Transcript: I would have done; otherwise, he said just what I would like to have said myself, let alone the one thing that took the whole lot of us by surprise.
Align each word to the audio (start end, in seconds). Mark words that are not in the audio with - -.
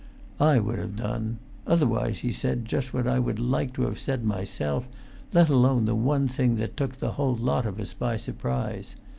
I 0.39 0.57
would 0.57 0.79
have 0.79 0.95
done; 0.95 1.37
otherwise, 1.67 2.21
he 2.25 2.31
said 2.33 2.65
just 2.65 2.91
what 2.91 3.05
I 3.05 3.19
would 3.19 3.39
like 3.39 3.71
to 3.73 3.83
have 3.83 3.99
said 3.99 4.25
myself, 4.25 4.89
let 5.31 5.47
alone 5.47 5.85
the 5.85 5.93
one 5.93 6.27
thing 6.27 6.55
that 6.55 6.75
took 6.75 6.97
the 6.97 7.11
whole 7.11 7.35
lot 7.35 7.67
of 7.67 7.79
us 7.79 7.93
by 7.93 8.17
surprise. 8.17 8.95